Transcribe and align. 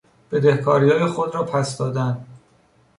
بدهکاریهای 0.31 1.05
خود 1.05 1.35
را 1.35 1.43
پس 1.43 1.77
دادن 1.77 2.25